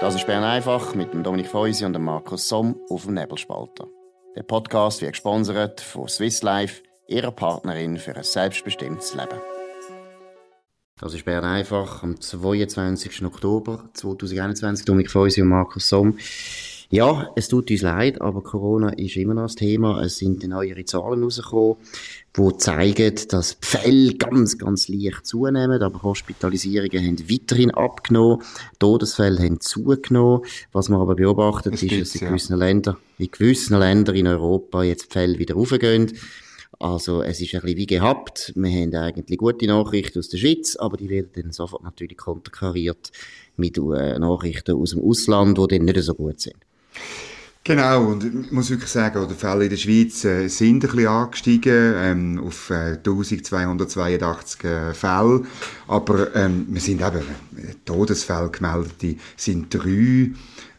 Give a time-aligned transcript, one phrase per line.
[0.00, 3.86] Das ist Bern einfach mit dem Dominik Feusi und dem Markus Somm auf dem Nebelspalter.
[4.34, 9.38] Der Podcast wird gesponsert von Swiss Life, ihrer Partnerin für ein selbstbestimmtes Leben.
[10.98, 13.26] Das ist Bern einfach am 22.
[13.26, 14.86] Oktober 2021.
[14.86, 16.16] Dominik Feusi und Markus Somm.
[16.92, 20.02] Ja, es tut uns leid, aber Corona ist immer noch das Thema.
[20.02, 21.76] Es sind neuere Zahlen rausgekommen,
[22.36, 28.42] die zeigen, dass die Fälle ganz, ganz leicht zunehmen, aber Hospitalisierungen haben weiterhin abgenommen,
[28.80, 30.44] Todesfälle haben zugenommen.
[30.72, 32.66] Was man aber beobachtet, es ist, dass in gewissen ja.
[32.66, 36.12] Ländern, in gewissen Ländern in Europa jetzt die Fälle wieder raufgehen.
[36.80, 38.52] Also, es ist ein bisschen wie gehabt.
[38.56, 43.12] Wir haben eigentlich gute Nachrichten aus der Schweiz, aber die werden dann sofort natürlich konterkariert
[43.56, 46.56] mit äh, Nachrichten aus dem Ausland, die dann nicht so gut sind.
[47.62, 51.06] Genau, und ich muss wirklich sagen, die Fälle in der Schweiz äh, sind ein bisschen
[51.06, 55.42] angestiegen ähm, auf äh, 1282 äh, Fälle,
[55.86, 57.20] aber ähm, wir sind eben,
[57.58, 60.30] äh, Todesfälle gemeldet, sind drei,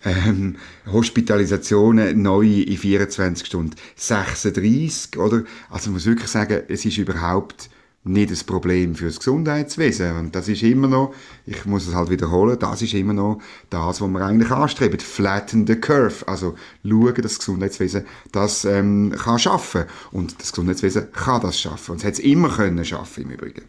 [0.03, 0.55] ähm,
[0.91, 5.43] Hospitalisationen neu in 24 Stunden 36, oder?
[5.69, 7.69] Also man muss wirklich sagen, es ist überhaupt
[8.03, 10.17] nicht das Problem für das Gesundheitswesen.
[10.17, 11.13] Und das ist immer noch,
[11.45, 14.99] ich muss es halt wiederholen, das ist immer noch das, was wir eigentlich anstreben.
[14.99, 16.27] Flatten the curve.
[16.27, 19.85] Also schauen, dass das Gesundheitswesen das ähm, kann schaffen.
[20.11, 21.91] Und das Gesundheitswesen kann das schaffen.
[21.91, 23.63] Und es hat es immer können schaffen, im Übrigen.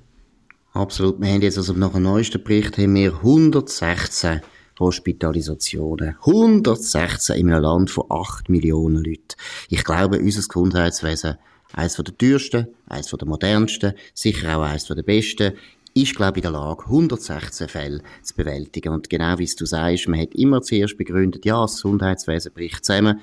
[0.73, 1.21] Absolut.
[1.21, 4.41] Wir haben jetzt also nach dem neuesten Bericht haben wir 116
[4.79, 6.17] Hospitalisationen.
[6.21, 9.37] 116 in einem Land von 8 Millionen Leuten.
[9.69, 11.37] Ich glaube, unser Gesundheitswesen
[11.73, 15.53] eines der teuersten, eines der modernsten, sicher auch eines der besten,
[15.95, 18.93] ist, glaube ich, in der Lage, 116 Fälle zu bewältigen.
[18.95, 23.21] Und genau wie du sagst, man hat immer zuerst begründet, ja, das Gesundheitswesen bricht zusammen.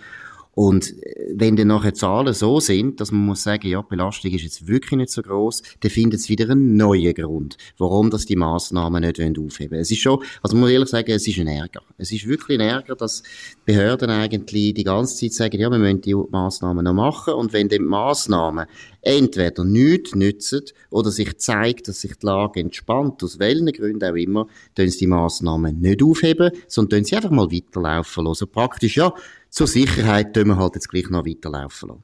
[0.59, 4.29] Und äh, wenn dann nachher Zahlen so sind, dass man muss sagen, ja, die Belastung
[4.33, 8.25] ist jetzt wirklich nicht so groß, dann findet es wieder einen neuen Grund, warum das
[8.25, 11.47] die Massnahmen nicht aufheben Es ist schon, also man muss ehrlich sagen, es ist ein
[11.47, 11.79] Ärger.
[11.97, 13.23] Es ist wirklich ein Ärger, dass
[13.63, 17.69] Behörden eigentlich die ganze Zeit sagen, ja, wir müssen die Massnahmen noch machen und wenn
[17.69, 18.65] die Massnahmen
[19.01, 24.15] entweder nichts nützen oder sich zeigt, dass sich die Lage entspannt, aus welchen Gründen auch
[24.15, 28.43] immer, dann sie die Massnahmen nicht aufheben, sondern sie einfach mal weiterlaufen lassen.
[28.43, 29.13] Also praktisch, ja,
[29.49, 32.03] zur Sicherheit tun wir halt jetzt gleich noch weiterlaufen lassen.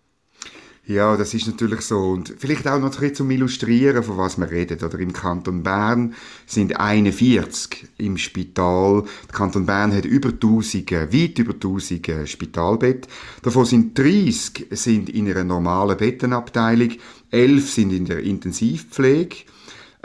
[0.88, 1.97] Ja, das ist natürlich so.
[1.97, 4.83] Und vielleicht auch noch ein bisschen zum Illustrieren, von was wir reden.
[4.83, 6.13] Oder im Kanton Bern
[6.45, 9.03] sind 41 im Spital.
[9.28, 13.07] Der Kanton Bern hat über 1000, weit über 1000 Spitalbett.
[13.41, 16.91] Davon sind 30 sind in einer normalen Bettenabteilung,
[17.31, 19.38] 11 sind in der Intensivpflege.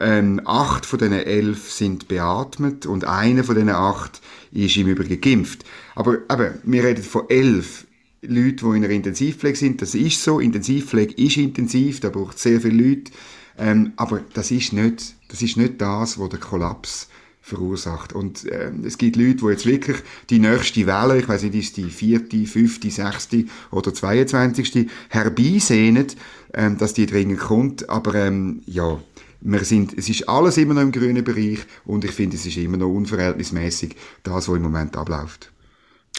[0.02, 5.20] Ähm, acht von diesen elf sind beatmet und einer von diesen acht ist im Übrigen
[5.20, 5.66] geimpft.
[6.00, 7.86] Aber eben, wir reden von elf
[8.22, 9.82] Leuten, die in einer Intensivpflege sind.
[9.82, 10.40] Das ist so.
[10.40, 13.12] Intensivpflege ist intensiv, da braucht es sehr viele Leute.
[13.58, 17.10] Ähm, aber das ist nicht das, ist nicht das was den Kollaps
[17.42, 18.14] verursacht.
[18.14, 19.98] Und äh, es gibt Leute, die jetzt wirklich
[20.30, 24.88] die nächste Welle, ich weiß nicht, ist die vierte, fünfte, sechste oder 22.
[25.10, 26.06] herbeisehnen,
[26.54, 27.90] ähm, dass die dringend kommt.
[27.90, 28.98] Aber ähm, ja,
[29.42, 32.56] wir sind, es ist alles immer noch im grünen Bereich und ich finde, es ist
[32.56, 35.52] immer noch unverhältnismäßig, das, was im Moment abläuft.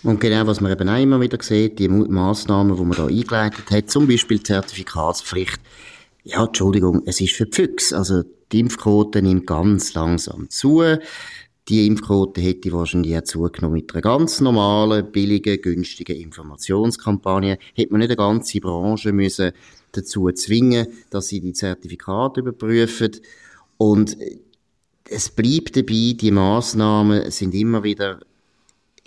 [0.04, 3.70] Und genau, was man eben auch immer wieder sieht, die Massnahmen, die man da eingeleitet
[3.70, 5.60] hat, zum Beispiel Zertifikatspflicht.
[6.24, 7.98] Ja, Entschuldigung, es ist für die Füchse.
[7.98, 10.84] Also, die Impfquote nimmt ganz langsam zu.
[11.68, 17.60] Die Impfquote hätte wahrscheinlich auch zugenommen mit einer ganz normalen, billigen, günstigen Informationskampagne.
[17.76, 19.52] Hätte man nicht eine ganze Branche müssen
[19.92, 23.12] dazu zwingen, dass sie die Zertifikate überprüfen.
[23.78, 24.18] Und
[25.10, 28.20] es bleibt dabei, die Maßnahmen sind immer wieder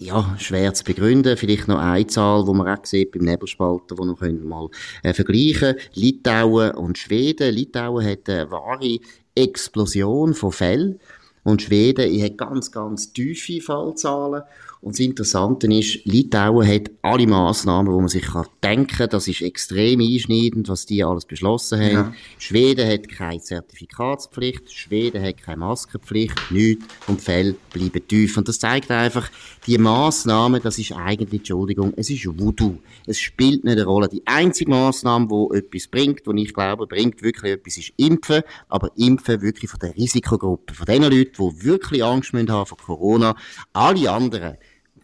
[0.00, 1.37] ja, schwer zu begründen.
[1.37, 4.69] Vielleicht noch eine Zahl, wo man auch sieht beim Nebelspalter, wo wir mal
[5.03, 7.55] äh, vergleichen Litauen und Schweden.
[7.55, 8.99] Litauen hat eine wahre
[9.34, 11.00] Explosion von Fällen.
[11.44, 14.43] Und Schweden hat ganz, ganz tiefe Fallzahlen.
[14.84, 19.09] Und das Interessante ist, Litauen hat alle Massnahmen, wo man sich kann denken kann.
[19.09, 21.93] Das ist extrem einschneidend, was die alles beschlossen haben.
[21.93, 22.15] Ja.
[22.37, 26.84] Schweden hat keine Zertifikatspflicht, Schweden hat keine Maskenpflicht, nichts.
[27.06, 28.37] Und die Fälle bleiben tief.
[28.37, 29.31] Und das zeigt einfach,
[29.67, 32.76] die Massnahmen, das ist eigentlich, Entschuldigung, es ist Voodoo.
[33.06, 34.08] Es spielt nicht eine Rolle.
[34.08, 38.43] Die einzige Massnahme, die etwas bringt, die ich glaube, bringt wirklich etwas, ist Impfen.
[38.69, 40.75] Aber Impfen wirklich von der Risikogruppe.
[40.75, 43.36] Von den Leuten, die wirklich Angst haben vor Corona.
[43.72, 44.56] Alle anderen,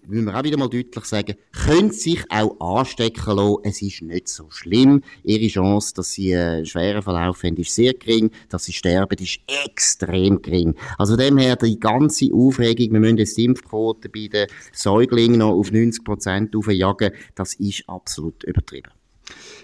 [0.07, 3.57] müssen wir auch wieder mal deutlich sagen, können sich auch anstecken lassen.
[3.63, 5.03] Es ist nicht so schlimm.
[5.23, 8.31] Ihre Chance, dass sie einen schweren Verlauf haben, ist sehr gering.
[8.49, 10.75] Dass sie sterben, ist extrem gering.
[10.99, 15.53] Also dem her, die ganze Aufregung, wir müssen jetzt die Impfquote bei den Säuglingen noch
[15.53, 18.91] auf 90 Prozent aufjagen, das ist absolut übertrieben.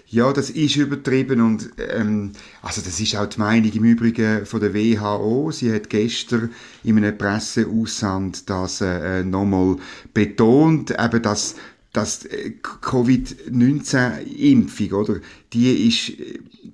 [0.09, 2.31] Ja, das ist übertrieben und ähm,
[2.61, 5.51] also das ist auch die Meinung im Übrigen von der WHO.
[5.51, 6.51] Sie hat gestern
[6.83, 9.77] in einem Presseaussand das äh, nochmal
[10.13, 11.55] betont, eben dass
[11.93, 15.21] dass äh, Covid-19-Impfung, oder,
[15.53, 16.11] die ist,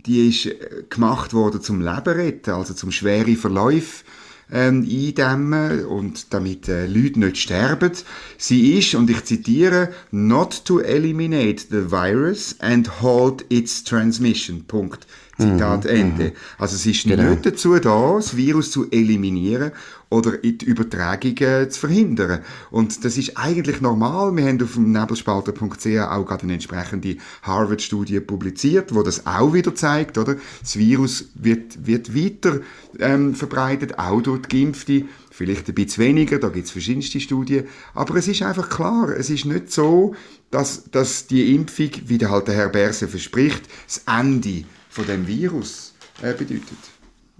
[0.06, 0.50] die ist
[0.90, 4.04] gemacht worden zum Leben retten, also zum schweren Verlauf
[4.52, 7.92] ähm, eindämmen und damit äh, Leute nicht sterben.
[8.38, 14.64] Sie ist, und ich zitiere, not to eliminate the virus and halt its transmission.
[14.66, 15.08] Punkt.
[15.38, 16.24] Zitat mhm, Ende.
[16.26, 16.32] Mhm.
[16.58, 17.30] Also es ist genau.
[17.32, 19.72] nicht dazu da, das Virus zu eliminieren
[20.10, 22.42] oder die Übertragungen zu verhindern.
[22.70, 24.36] Und das ist eigentlich normal.
[24.36, 29.74] Wir haben auf dem nebelspalter.ch auch gerade eine entsprechende Harvard-Studie publiziert, wo das auch wieder
[29.74, 30.36] zeigt, oder?
[30.62, 32.60] Das Virus wird, wird weiter
[33.00, 35.06] ähm, verbreitet, auch durch die Geimpfte.
[35.32, 37.66] Vielleicht ein bisschen weniger, da gibt es verschiedenste Studien.
[37.96, 40.14] Aber es ist einfach klar, es ist nicht so,
[40.52, 45.26] dass, dass die Impfung, wie der halt der Herr Berse verspricht, das Ende von dem
[45.28, 46.78] Virus äh, bedeutet.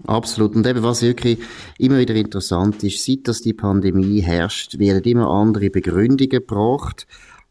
[0.06, 0.56] Absolut.
[0.56, 1.38] Und eben, was wirklich
[1.78, 7.06] immer wieder interessant ist, seit dass die Pandemie herrscht, werden immer andere Begründungen gebracht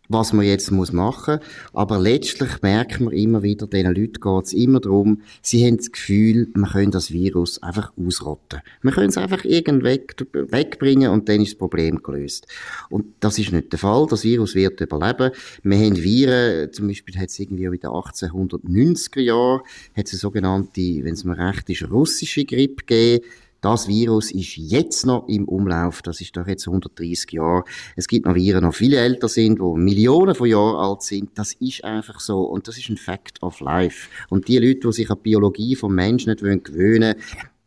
[0.09, 1.47] was man jetzt muss machen muss.
[1.73, 5.91] Aber letztlich merkt man immer wieder, diesen Leuten geht es immer darum, sie haben das
[5.91, 8.61] Gefühl, man könnte das Virus einfach ausrotten.
[8.81, 12.47] Man könnte es einfach irgend wegbringen und dann ist das Problem gelöst.
[12.89, 14.05] Und das ist nicht der Fall.
[14.09, 15.31] Das Virus wird überleben.
[15.63, 19.61] Wir haben Viren, zum Beispiel hat es irgendwie in den 1890er Jahren,
[19.95, 23.25] hat es eine sogenannte, wenn es mir recht ist, russische Grippe gegeben
[23.63, 26.01] das Virus ist jetzt noch im Umlauf.
[26.01, 27.63] Das ist doch jetzt 130 Jahre.
[27.95, 31.29] Es gibt noch Viren, die noch viel älter sind, die Millionen von Jahren alt sind.
[31.35, 32.41] Das ist einfach so.
[32.41, 34.09] Und das ist ein Fact of Life.
[34.29, 37.15] Und die Leute, die sich an die Biologie vom Menschen nicht gewöhnen wollen,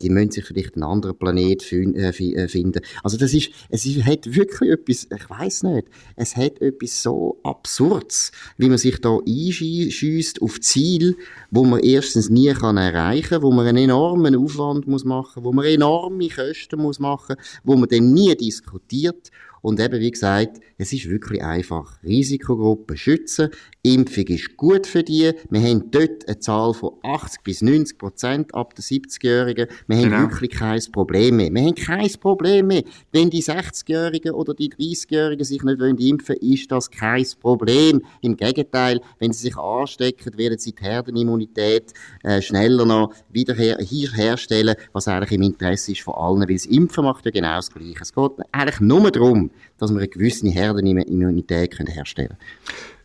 [0.02, 2.82] die müssen sich vielleicht einen anderen Planet äh, äh, finden.
[3.02, 7.38] Also das ist, es ist, hat wirklich etwas, ich weiß nicht, es hat etwas so
[7.42, 11.16] Absurdes, wie man sich da einschießt auf Ziel,
[11.50, 15.64] wo man erstens nie kann erreichen, wo man einen enormen Aufwand muss machen, wo man
[15.64, 19.30] enorme Kosten muss machen, wo man dann nie diskutiert
[19.66, 22.00] und eben, wie gesagt, es ist wirklich einfach.
[22.04, 23.48] Risikogruppen schützen.
[23.82, 25.32] Impfung ist gut für die.
[25.50, 29.66] Wir haben dort eine Zahl von 80 bis 90 Prozent ab den 70-Jährigen.
[29.88, 30.18] Wir genau.
[30.18, 31.52] haben wirklich kein Problem mehr.
[31.52, 32.84] Wir haben kein Problem mehr.
[33.10, 38.02] Wenn die 60-Jährigen oder die 30-Jährigen sich nicht impfen wollen, ist das kein Problem.
[38.20, 41.92] Im Gegenteil, wenn sie sich anstecken, werden sie die Herdenimmunität
[42.22, 46.66] äh, schneller noch wieder her herstellen, was eigentlich im Interesse ist von allen, weil das
[46.66, 48.02] Impfen macht ja genau das Gleiche.
[48.02, 52.38] Es geht eigentlich nur darum, dass wir eine gewisse Herdenimmunität herstellen können.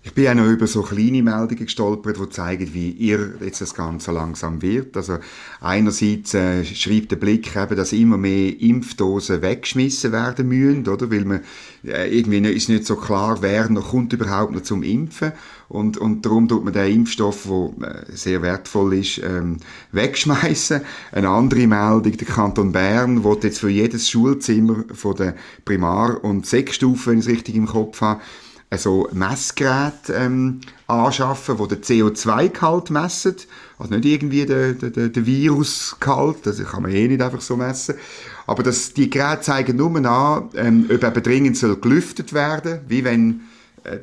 [0.04, 3.76] Ich bin auch noch über so kleine Meldungen gestolpert, die zeigen, wie ihr jetzt das
[3.76, 4.98] Ganze langsam wird.
[4.98, 5.20] Also
[5.60, 11.12] einerseits äh, schreibt der Blick eben, dass immer mehr Impfdosen weggeschmissen werden müssen, oder?
[11.12, 11.42] Weil man
[11.86, 15.34] äh, irgendwie ist nicht so klar, wer noch kommt überhaupt noch zum Impfen.
[15.70, 17.48] Und, und darum tut man den Impfstoff,
[17.80, 19.58] der äh, sehr wertvoll ist, ähm,
[19.92, 20.82] wegschmeißen.
[21.12, 26.48] Eine andere Meldung, der Kanton Bern will jetzt für jedes Schulzimmer von der Primar- und
[26.48, 28.20] Sechsstufe, wenn ich es richtig im Kopf habe,
[28.72, 33.36] also Messgeräte ähm, anschaffen, wo der CO2-Gehalt messen.
[33.78, 37.96] Also nicht irgendwie der, der, der Virusgehalt, das kann man eh nicht einfach so messen.
[38.48, 43.04] Aber das, die Geräte zeigen nur an, ähm, ob eben dringend soll gelüftet werden, wie
[43.04, 43.42] wenn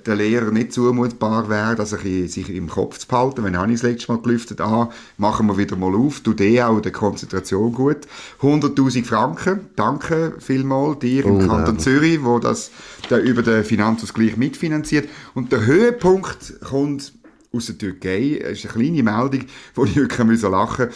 [0.06, 3.44] der Lehrer nicht zumutbar wäre, dass er sich im Kopf zu behalten.
[3.44, 6.62] Wenn habe ich das letzte Mal gelüftet, ah, machen wir wieder mal auf, tut eh
[6.62, 7.98] auch der Konzentration gut.
[8.40, 12.70] 100.000 Franken, danke vielmals dir im Kanton Zürich, wo das
[13.10, 15.08] der über den Finanzausgleich mitfinanziert.
[15.34, 17.12] Und der Höhepunkt kommt
[17.52, 20.90] aus der Türkei, das ist eine kleine Meldung, wo ich wirklich lachen musste.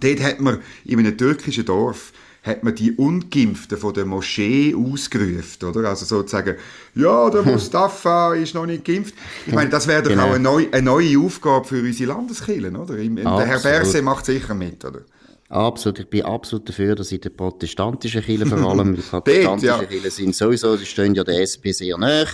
[0.00, 5.68] Dort hat man in einem türkischen Dorf hat man die Ungeimpften von der Moschee ausgerufen,
[5.68, 5.88] oder?
[5.88, 6.56] Also sozusagen,
[6.94, 9.14] ja, der Mustafa ist noch nicht geimpft.
[9.46, 10.24] Ich meine, das wäre doch genau.
[10.24, 12.96] auch eine neue, eine neue Aufgabe für unsere Landeskirchen, oder?
[12.96, 15.00] Der Herr Berse macht sicher mit, oder?
[15.50, 19.84] Absolut, ich bin absolut dafür, dass in den protestantischen Kirchen vor allem, die protestantischen ja.
[19.84, 22.26] Kirchen sind sowieso, die stehen ja der SP sehr nahe.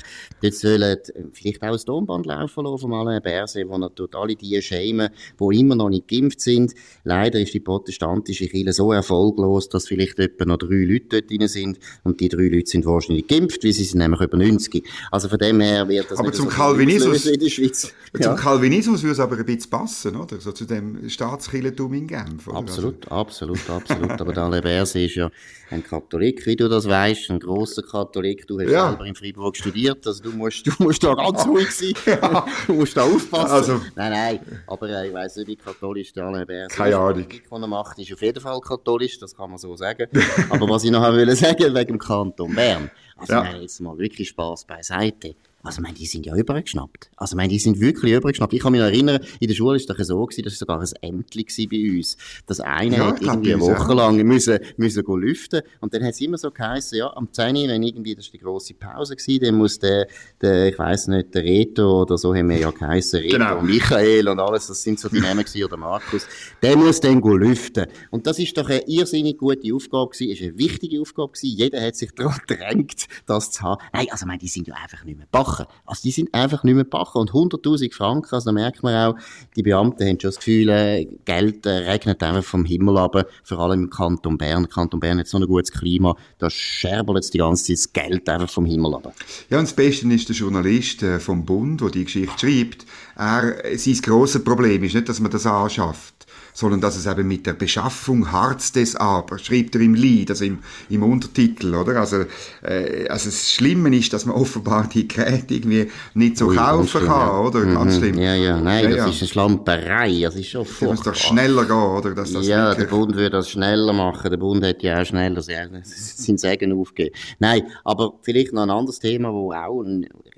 [0.43, 0.99] Jetzt sollen
[1.33, 5.09] vielleicht auch ein Tonband laufen lassen von Alain Berset, wo tut alle die schämen,
[5.41, 6.75] die immer noch nicht geimpft sind.
[7.05, 11.49] Leider ist die protestantische Kirche so erfolglos, dass vielleicht etwa noch drei Leute dort drin
[11.49, 14.87] sind und die drei Leute sind wahrscheinlich geimpft, weil sie sind nämlich über 90.
[15.11, 17.95] Also von dem her wird das aber zum so Calvinismus, in der Schweiz.
[18.13, 18.21] Ja.
[18.21, 20.39] Zum Calvinismus würde es aber ein bisschen passen, oder?
[20.39, 22.47] So zu dem Staatskirchentum in Genf.
[22.49, 22.59] Oder?
[22.59, 23.06] Absolut.
[23.09, 24.21] Also absolut, absolut.
[24.21, 25.31] Aber der Berse ist ja
[25.71, 28.47] ein Katholik, wie du das weißt, ein großer Katholik.
[28.47, 28.89] Du hast ja.
[28.89, 31.95] selber in Freiburg studiert, also du musst, du musst da ganz ruhig sein.
[32.07, 32.47] Ja.
[32.67, 33.51] Du musst da aufpassen.
[33.51, 36.77] Also, nein, nein, aber äh, ich weiss nicht, wie katholisch der Alain Berse ist.
[36.77, 37.27] Keine Ahnung.
[37.49, 40.09] Was er macht, ist auf jeden Fall katholisch, das kann man so sagen.
[40.51, 42.91] aber was ich noch will sagen, wegen dem Kanton Bern.
[43.17, 43.57] Also, ja.
[43.57, 45.35] jetzt mal wirklich Spaß beiseite.
[45.67, 47.11] Also, meine, die sind ja übergeschnappt.
[47.17, 48.53] Also, ich meine, die sind wirklich übergeschnappt.
[48.53, 50.89] Ich kann mich erinnern, in der Schule ist es so gewesen, das war sogar ein
[51.03, 52.17] Ämtli bei uns.
[52.47, 55.63] Das eine ja, hat irgendwie eine Woche lang müssen, müssen go lüften.
[55.81, 58.39] Und dann hat es immer so geheißen, ja, am 10 wenn irgendwie, das war die
[58.39, 60.07] grosse Pause gewesen, dann muss der,
[60.41, 63.61] der, ich weiss nicht, der Reto oder so haben wir ja geheißen, Reto, genau.
[63.61, 66.27] Michael und alles, das sind so die Namen gewesen, oder Markus,
[66.63, 67.87] der muss dann go lüften.
[68.11, 71.57] Und das ist doch eine irrsinnig gute Aufgabe gewesen, ist eine wichtige Aufgabe gewesen.
[71.57, 73.83] Jeder hat sich daran gedrängt, das zu haben.
[73.93, 75.67] Nein, also, meine, die sind ja einfach nicht mehr bachen.
[75.85, 77.21] Also, die sind einfach nicht mehr bachen.
[77.21, 79.19] Und 100.000 Franken, also, da merkt man auch,
[79.57, 83.59] die Beamten haben schon das Gefühl, äh, Geld äh, regnet einfach vom Himmel ab, vor
[83.59, 84.63] allem im Kanton Bern.
[84.63, 87.93] Der Kanton Bern hat so ein gutes Klima, da scherbelt jetzt die ganze Zeit das
[87.93, 89.15] Geld einfach vom Himmel ab.
[89.51, 92.87] Ja, und das Beste ist der Journalist äh, vom Bund, der die Geschichte schreibt.
[93.17, 96.16] Er, sein grosses Problem ist nicht, dass man das anschafft
[96.57, 100.47] sondern dass es eben mit der Beschaffung Harz des Aber, schreibt er im Lied, also
[100.47, 102.01] im, im Untertitel, oder?
[102.01, 102.25] Also,
[102.63, 107.03] äh, also das Schlimme ist, dass man offenbar die Geräte irgendwie nicht so Ui, kaufen
[107.03, 107.41] kann, ja.
[107.41, 107.67] oder?
[107.67, 107.99] Ganz mhm.
[107.99, 108.19] schlimm.
[108.19, 109.09] Ja, ja, nein, ja, das ja.
[109.09, 110.95] ist eine Schlamperei, das ist schon furchtbar.
[110.95, 112.15] muss doch schneller gehen, oder?
[112.15, 112.89] Dass das ja, wirklich...
[112.89, 117.15] der Bund würde das schneller machen, der Bund hätte ja auch schneller sein Segen aufgegeben.
[117.39, 119.85] Nein, aber vielleicht noch ein anderes Thema, wo auch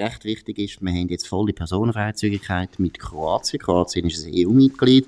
[0.01, 3.61] recht wichtig ist, wir haben jetzt volle Personenfreizügigkeit mit Kroatien.
[3.61, 5.07] Kroatien ist ein EU-Mitglied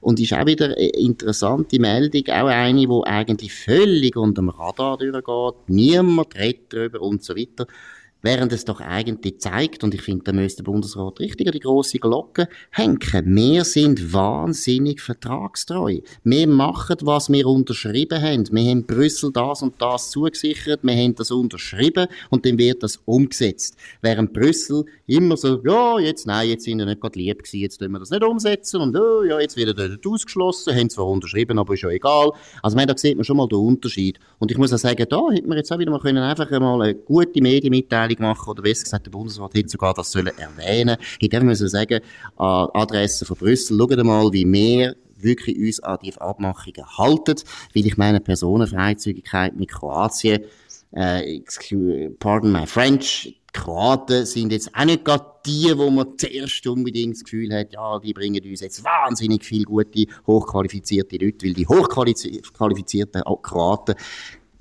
[0.00, 4.98] und ist auch wieder eine interessante Meldung, auch eine, die eigentlich völlig unter dem Radar
[4.98, 5.68] durchgeht.
[5.68, 7.66] Niemand redet darüber und so weiter.
[8.22, 11.60] Während es doch eigentlich zeigt, und ich finde, da müsste der Bundesrat richtig an die
[11.60, 16.00] grosse Glocke hängen, wir sind wahnsinnig vertragstreu.
[16.24, 18.48] Wir machen, was wir unterschrieben haben.
[18.52, 22.98] Wir haben Brüssel das und das zugesichert, wir haben das unterschrieben und dann wird das
[23.04, 23.76] umgesetzt.
[24.02, 27.78] Während Brüssel immer so, ja, jetzt, nein, jetzt sind wir nicht gerade lieb gewesen, jetzt
[27.78, 31.58] tun wir das nicht umsetzen und oh, ja, jetzt wird er ausgeschlossen, haben zwar unterschrieben,
[31.58, 32.32] aber ist ja egal.
[32.62, 34.18] Also, meine, da sieht man schon mal den Unterschied.
[34.38, 36.82] Und ich muss auch sagen, da hätten wir jetzt auch wieder mal können einfach mal
[36.82, 40.96] eine gute Medienmitteilung Mitteilung machen, oder besser gesagt, der Bundesrat hätte sogar das sollen erwähnen.
[41.20, 42.00] Hätte müssen sagen,
[42.36, 47.36] an Adresse von Brüssel, schaut mal, wie wir wirklich uns an die Abmachungen halten,
[47.74, 50.44] weil ich meine Personenfreizügigkeit mit Kroatien,
[50.92, 51.40] äh,
[52.18, 57.14] pardon my French, die Kroaten sind jetzt auch nicht gerade die, wo man zuerst unbedingt
[57.14, 61.66] das Gefühl hat, ja, die bringen uns jetzt wahnsinnig viel gute, hochqualifizierte Leute, weil die
[61.66, 63.94] hochqualifizierten Kroaten,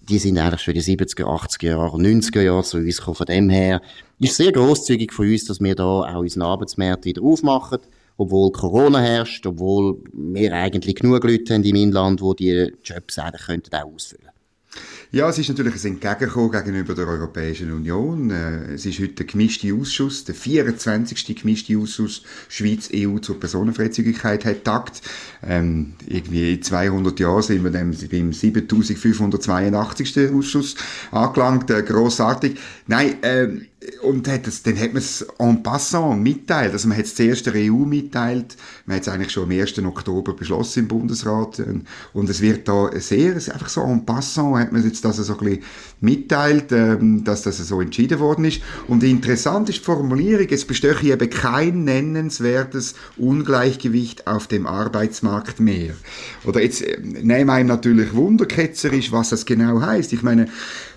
[0.09, 3.15] die sind eigentlich schon in den 70er, 80er Jahren, 90er Jahren zu uns gekommen.
[3.15, 3.81] Von dem her
[4.19, 7.79] ist sehr grosszügig von uns, dass wir da auch unseren Arbeitsmarkt wieder aufmachen,
[8.17, 13.45] obwohl Corona herrscht, obwohl wir eigentlich genug Leute haben im Inland, die die Jobs eigentlich
[13.45, 14.29] könnten auch ausfüllen
[15.11, 18.29] ja, es ist natürlich ein Entgegenkommen gegenüber der Europäischen Union.
[18.29, 21.35] Äh, es ist heute der gemischte Ausschuss, der 24.
[21.35, 25.01] gemischte Ausschuss Schweiz-EU zur Personenfreizügigkeit hat tagt.
[25.41, 30.31] Ähm, irgendwie in 200 Jahren sind wir dann beim 7582.
[30.31, 30.75] Ausschuss
[31.09, 31.71] angelangt.
[31.71, 32.59] Äh, grossartig.
[32.85, 33.65] Nein, ähm,
[34.01, 36.73] und hat das, dann hat man es en passant mitteilt.
[36.73, 39.79] Also man hat es zuerst der EU mitteilt, man hat es eigentlich schon am 1.
[39.79, 41.61] Oktober beschlossen im Bundesrat
[42.13, 45.39] und es wird da sehr, einfach so en passant hat man jetzt das so ein
[45.39, 45.63] bisschen
[46.01, 48.61] mitteilt, ähm, dass das so entschieden worden ist.
[48.87, 55.93] Und interessant ist die Formulierung, es bestehe eben kein nennenswertes Ungleichgewicht auf dem Arbeitsmarkt mehr.
[56.45, 60.11] Oder jetzt äh, nehmen einem natürlich wunderketzerisch, was das genau heißt.
[60.13, 60.47] Ich meine,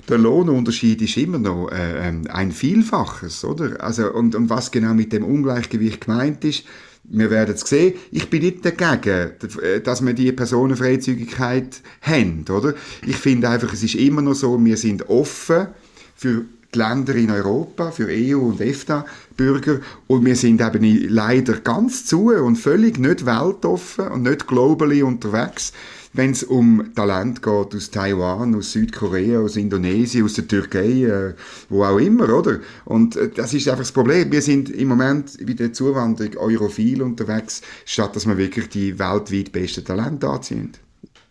[0.08, 3.82] der Lohnunterschied ist immer noch äh, ähm, ein Vielfaches, oder?
[3.82, 6.64] Also, und, und was genau mit dem Ungleichgewicht gemeint ist,
[7.04, 7.94] wir werden es sehen.
[8.10, 12.74] Ich bin nicht dagegen, äh, dass wir die Personenfreizügigkeit haben, oder?
[13.06, 15.68] Ich finde einfach, es ist immer noch so, wir sind offen
[16.14, 16.44] für
[16.74, 22.32] die Länder in Europa, für EU und EFTA-Bürger und wir sind eben leider ganz zu
[22.32, 25.72] und völlig nicht weltoffen und nicht globally unterwegs
[26.12, 31.34] wenn es um Talent geht aus Taiwan, aus Südkorea, aus Indonesien, aus der Türkei, äh,
[31.68, 32.60] wo auch immer, oder?
[32.84, 34.30] Und äh, das ist einfach das Problem.
[34.30, 39.52] Wir sind im Moment bei der Zuwanderung europhil unterwegs, statt dass wir wirklich die weltweit
[39.52, 40.72] besten Talente anziehen.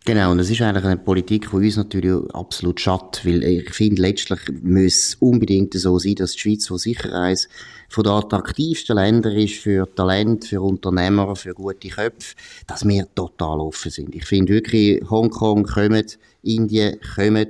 [0.03, 4.01] Genau, und das ist eigentlich eine Politik, die uns natürlich absolut schadet, weil ich finde,
[4.01, 7.47] letztlich muss unbedingt so sein, dass die Schweiz, wo sicher eins
[7.87, 12.33] von den attraktivsten Ländern ist für Talent, für Unternehmer, für gute Köpfe,
[12.65, 14.15] dass wir total offen sind.
[14.15, 16.05] Ich finde wirklich, Hongkong kommen,
[16.41, 17.49] Indien kommen,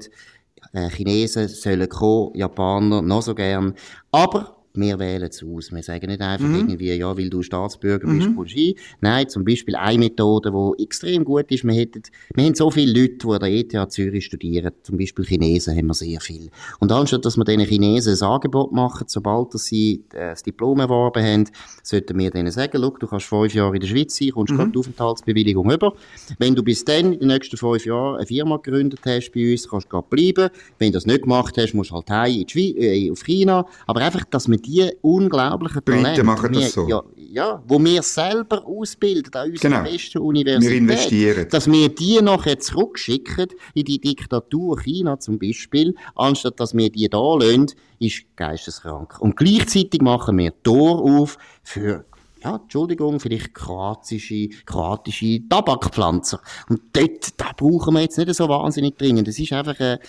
[0.74, 3.76] äh, Chinesen sollen kommen, Japaner noch so gern,
[4.12, 5.72] aber wir wählen es aus.
[5.72, 6.56] Wir sagen nicht einfach mhm.
[6.56, 8.36] irgendwie, ja, weil du Staatsbürger bist, mhm.
[8.36, 11.64] kommst du Nein, zum Beispiel eine Methode, die extrem gut ist.
[11.64, 14.72] Wir, hätten, wir haben so viele Leute, die an der ETH Zürich studieren.
[14.84, 16.50] Zum Beispiel Chinesen haben wir sehr viel.
[16.80, 21.24] Und anstatt, dass wir diesen Chinesen ein Angebot machen, sobald sie äh, das Diplom erworben
[21.24, 21.50] haben,
[21.84, 24.58] sollten wir denen sagen, du kannst fünf Jahre in der Schweiz sein, kommst mhm.
[24.58, 25.94] gerade die Aufenthaltsbewilligung über.
[26.38, 29.68] Wenn du bis dann in den nächsten fünf Jahren eine Firma gegründet hast bei uns,
[29.68, 30.50] kannst du gerade bleiben.
[30.80, 33.24] Wenn du das nicht gemacht hast, musst du halt heim in die Schweiz, äh, auf
[33.24, 33.66] China.
[33.88, 36.88] Aber einfach, dass man die unglaublichen Talente, machen wir, das so.
[36.88, 39.84] Ja, ja, wo wir selber ausbilden an unserer Genau.
[39.90, 41.48] besten Universität, Wir investieren.
[41.50, 47.10] dass wir die nachher zurückschicken in die Diktatur China zum Beispiel, anstatt dass wir die
[47.10, 47.68] da lassen,
[48.00, 49.20] ist geisteskrank.
[49.20, 52.06] Und gleichzeitig machen wir Tor auf für
[52.44, 56.42] ja, Entschuldigung, vielleicht kroatische, kroatische Tabakpflanzer.
[56.70, 59.28] Und dort, da brauchen wir jetzt nicht so wahnsinnig dringend.
[59.28, 60.00] Das ist einfach eine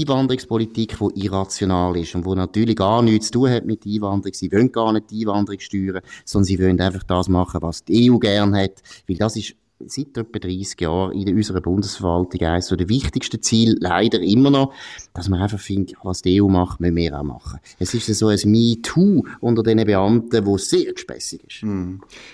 [0.00, 4.34] Einwanderungspolitik, die irrational ist und wo natürlich gar nichts zu tun hat mit Einwanderung.
[4.34, 8.10] Sie wollen gar nicht die Einwanderung steuern, sondern sie wollen einfach das machen, was die
[8.10, 8.82] EU gern hat.
[9.06, 9.54] Weil das ist
[9.88, 14.72] seit etwa 30 Jahren in unserer Bundesverwaltung eines der wichtigsten Ziele leider immer noch,
[15.12, 17.60] dass man einfach findet, was die EU macht, müssen wir auch machen.
[17.78, 21.64] Es ist so ein Me-Too unter den Beamten, wo sehr gespässig ist.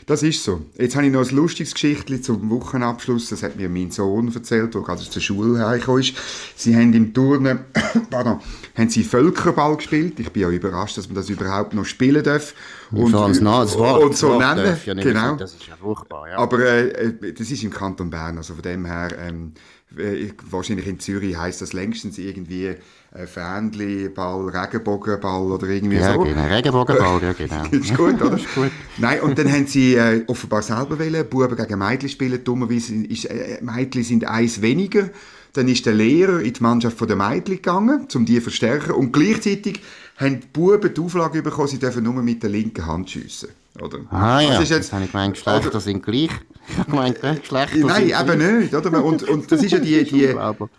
[0.06, 0.62] Das ist so.
[0.78, 3.30] Jetzt habe ich noch ein lustiges Geschichtchen zum Wochenabschluss.
[3.30, 6.14] Das hat mir mein Sohn erzählt, der gerade der Schule hergekommen ist.
[6.56, 7.60] Sie haben im Turnen,
[8.10, 8.40] pardon,
[8.76, 10.18] haben sie Völkerball gespielt.
[10.20, 12.54] Ich bin ja überrascht, dass man das überhaupt noch spielen darf.
[12.92, 14.76] Und, vor allem das Wort, und so Wort nennen.
[14.84, 15.20] ja genau.
[15.20, 15.38] sein.
[15.38, 16.38] Das ist ja furchtbar, ja.
[16.38, 19.52] Aber äh, äh, das ist im Kanton Bern, also von dem her, ähm,
[19.96, 22.66] äh, wahrscheinlich in Zürich heißt das längstens irgendwie
[23.12, 26.20] äh, Fähnli-Ball, Regenbogenball oder irgendwie ja, so.
[26.20, 26.46] genau.
[26.46, 27.64] Regenbogenball, ja, genau.
[27.70, 28.36] ist gut, oder?
[28.36, 28.70] ist gut.
[28.98, 32.42] Nein, und dann haben sie äh, offenbar selber wollen, Buben gegen Mädchen spielen.
[32.44, 35.10] Dummerweise ist, äh, Mädchen sind eins weniger.
[35.52, 38.92] Dann ist der Lehrer in die Mannschaft der Mädchen gegangen, um die zu verstärken.
[38.92, 39.80] Und gleichzeitig
[40.20, 43.48] haben die Buben die Auflage bekommen, sie dürfen nur mit der linken Hand schiessen.
[43.80, 44.00] Oder?
[44.10, 46.30] Ah ja, Das das, ist jetzt, habe ich gemeint, Geschlechter oder- sind gleich.
[46.88, 48.60] Ich äh, Geschlechter Nein, sind eben gleich.
[48.60, 48.74] nicht.
[48.74, 49.04] Oder?
[49.04, 50.34] Und, und das ist ja die, die,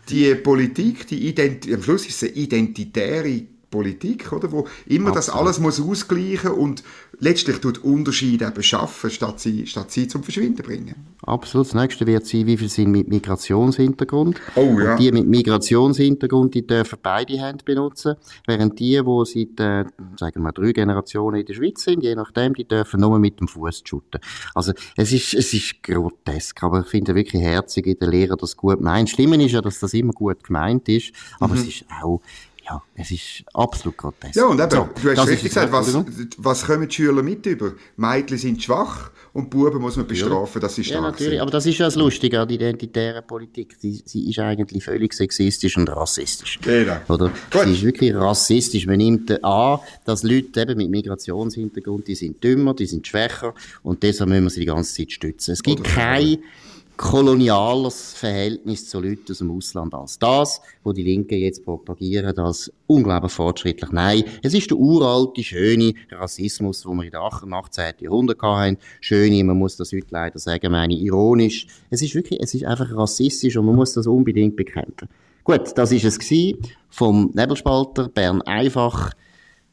[0.09, 4.51] die Politik, die Ident am Schluss ist es eine identitäre Politik, oder?
[4.51, 6.83] wo immer das alles muss ausgleichen und
[7.21, 10.95] letztlich tut Unterschiede eben schaffen, statt sie, statt sie zum Verschwinden bringen.
[11.21, 11.67] Absolut.
[11.67, 14.41] Das nächste wird sein, wie viele sind mit Migrationshintergrund.
[14.55, 14.93] Oh, ja.
[14.93, 18.15] Und die mit Migrationshintergrund, die dürfen beide Hände benutzen,
[18.47, 19.85] während die, die seit, äh,
[20.17, 23.47] sagen wir, drei Generationen in der Schweiz sind, je nachdem, die dürfen nur mit dem
[23.47, 24.19] Fuß shooten.
[24.55, 28.57] Also, es ist, es ist grotesk, aber ich finde wirklich herzig, wie der Lehrer das
[28.57, 29.09] gut meint.
[29.09, 32.21] Schlimmer ist ja, dass das immer gut gemeint ist, aber es ist auch,
[32.71, 34.35] ja, es ist absolut grotesk.
[34.35, 35.93] Ja, und eben, So, du hast richtig gesagt, was,
[36.37, 37.73] was kommen die Schüler mit über?
[37.97, 41.31] Mädchen sind schwach und Buben muss man bestrafen, dass sie Ja, stark natürlich.
[41.33, 41.41] sind.
[41.41, 43.75] Aber das ist ja das Lustige an der identitären Politik.
[43.79, 46.59] Sie, sie ist eigentlich völlig sexistisch und rassistisch.
[46.61, 46.97] Genau.
[47.07, 47.29] Oder?
[47.49, 47.63] Gut.
[47.65, 48.85] Sie ist wirklich rassistisch.
[48.87, 54.03] Man nimmt an, dass Leute eben mit Migrationshintergrund, die sind dümmer, die sind schwächer und
[54.03, 55.51] deshalb müssen wir sie die ganze Zeit stützen.
[55.51, 56.37] Es gibt Oder- kein
[57.01, 62.71] koloniales Verhältnis zu Leuten aus dem Ausland als das, wo die Linken jetzt propagieren, als
[62.85, 63.91] unglaublich fortschrittlich.
[63.91, 67.95] Nein, es ist der uralte, schöne Rassismus, wo wir in den 18.
[67.99, 68.77] Jahrhundert hatten.
[69.01, 71.65] Schöne, man muss das heute leider sagen, meine ironisch.
[71.89, 75.09] Es ist wirklich, es ist einfach rassistisch und man muss das unbedingt bekämpfen.
[75.43, 76.59] Gut, das ist es gewesen
[76.89, 79.11] vom Nebelspalter Bern einfach.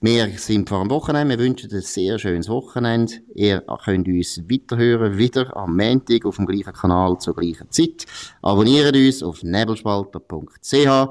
[0.00, 1.36] Wir sind vor dem Wochenende.
[1.36, 3.14] Wir wünschen ein sehr schönes Wochenende.
[3.34, 8.06] Ihr könnt uns weiterhören, wieder am Montag auf dem gleichen Kanal zur gleichen Zeit.
[8.40, 11.08] Abonniert uns auf nebelspalter.ch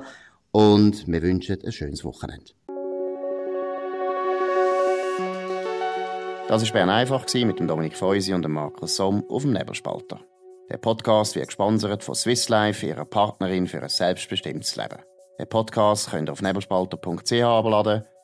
[0.52, 2.54] und wir wünschen ein schönes Wochenende.
[6.48, 10.22] Das war Bern einfach mit dem Dominik Feusi und dem Markus Somm auf dem Nebelspalter.
[10.70, 15.00] Der Podcast wird gesponsert von Swiss Life, ihrer Partnerin für ein selbstbestimmtes Leben.
[15.38, 18.06] Den Podcast könnt ihr auf nebelspalter.ch abladen